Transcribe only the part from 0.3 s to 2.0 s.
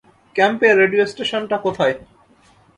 ক্যাম্পের রেডিও স্টেশনটা কোথায়?